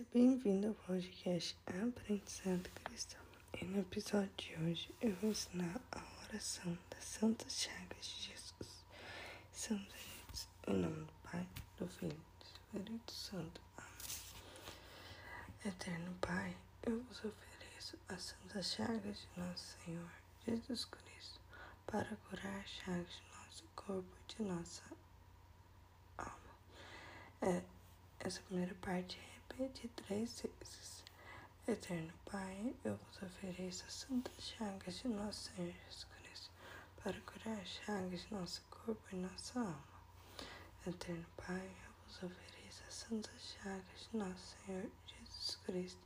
[0.00, 3.20] Seja bem-vindo ao podcast Aprendizado Cristão.
[3.60, 8.84] E no episódio de hoje eu vou ensinar a oração das Santas Chagas de Jesus.
[9.52, 13.60] Estamos unidos em nome do Pai, do Filho e do Espírito Santo.
[13.76, 15.66] Amém.
[15.66, 20.10] Eterno Pai, eu vos ofereço as Santas Chagas de nosso Senhor
[20.46, 21.40] Jesus Cristo
[21.86, 24.82] para curar as chagas de nosso corpo e de nossa
[26.16, 26.54] alma.
[27.42, 27.62] É,
[28.20, 31.04] essa primeira parte é repete três vezes.
[31.68, 36.50] Eterno Pai, eu vos ofereço as santas chagas de nosso Senhor Jesus Cristo
[37.02, 39.84] para curar as chagas de nosso corpo e nossa alma.
[40.86, 46.02] Eterno Pai, eu vos ofereço as santas chagas de nosso Senhor Jesus Cristo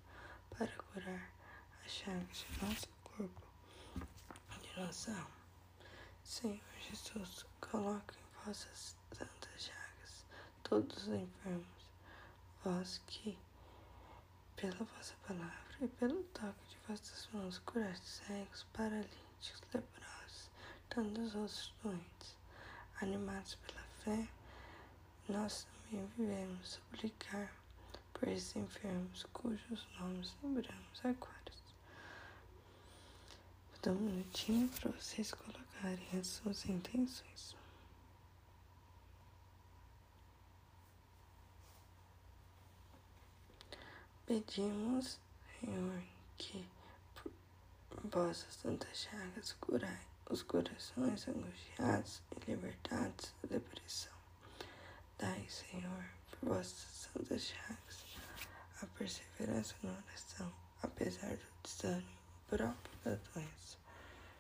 [0.50, 1.30] para curar
[1.84, 3.42] as chagas de nosso corpo
[4.56, 5.44] e de nossa alma.
[6.24, 6.60] Senhor
[6.90, 10.24] Jesus, coloque em vossas santas chagas
[10.64, 11.74] todos os enfermos
[12.64, 13.36] vós que,
[14.56, 20.50] pela vossa palavra e pelo toque de vossas mãos, curaste cegos, paralíticos, leprosos,
[20.88, 22.36] tantos outros doentes,
[23.00, 24.28] animados pela fé,
[25.28, 27.52] nós também vivemos suplicar
[28.12, 31.34] por esses enfermos cujos nomes lembramos agora.
[33.70, 37.56] Vou dar um minutinho para vocês colocarem as suas intenções.
[44.26, 45.18] Pedimos,
[45.60, 46.02] Senhor,
[46.38, 46.66] que
[48.04, 50.00] vossas santas chagas curai
[50.30, 54.14] os corações angustiados e libertados da depressão.
[55.18, 58.04] Dai, Senhor, por vossas santas chagas,
[58.80, 60.50] a perseverança na oração,
[60.82, 63.76] apesar do desânimo próprio da doença.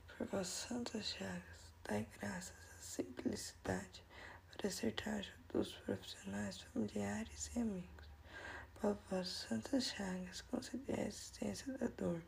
[0.08, 4.02] Por vossas santas chagas, dai graças à simplicidade
[4.56, 8.03] para acertar dos profissionais, familiares e amigos
[8.84, 12.20] Vossas santas chagas, concedei a existência da dor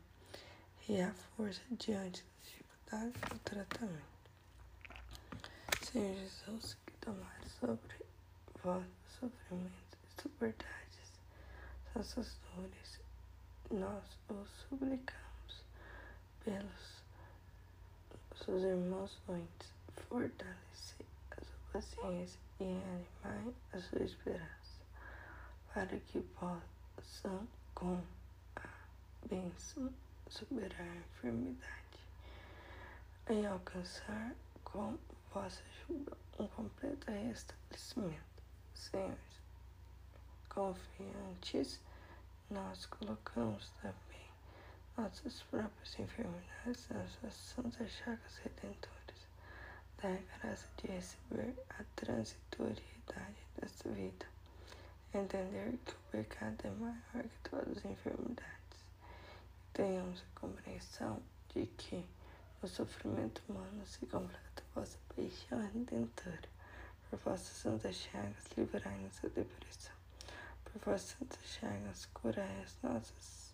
[0.89, 4.31] e a força diante das dificuldades do tratamento.
[5.83, 7.95] Senhor Jesus, que tomar sobre
[8.63, 8.83] vós
[9.19, 11.11] sofrimentos e suportades
[11.93, 13.01] nossas dores,
[13.69, 15.63] nós os suplicamos
[16.43, 17.03] pelos
[18.43, 19.71] seus irmãos doentes,
[20.09, 24.66] fortalecei a sua paciência e animai a sua esperança
[25.77, 28.01] para que possam, com
[28.55, 28.67] a
[29.29, 29.93] bênção,
[30.27, 31.99] superar a enfermidade
[33.29, 34.33] e alcançar
[34.63, 34.97] com
[35.31, 38.23] vossa ajuda um completo restabelecimento.
[38.73, 39.15] Senhor,
[40.49, 41.79] confiantes,
[42.49, 44.31] nós colocamos também
[44.97, 49.27] nossas próprias enfermidades, nossas santas chagas redentoras,
[50.01, 54.36] da graça de receber a transitoriedade desta vida
[55.17, 58.85] entender que o pecado é maior que todas as enfermidades.
[59.73, 61.21] Tenhamos a compreensão
[61.53, 62.05] de que
[62.61, 66.49] no sofrimento humano se completa vossa paixão redentora.
[67.09, 69.93] Por vossas santas chagas, livrai-nos da depressão.
[70.63, 73.53] Por vossas santas chagas, curai as nossas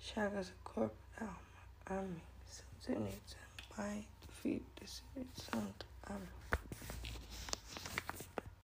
[0.00, 1.40] chagas do corpo e da alma.
[1.86, 2.22] Amém.
[2.46, 3.36] Somos unidos
[3.74, 5.86] Pai, do Filho e do Espírito Santo.
[6.02, 6.57] Amém.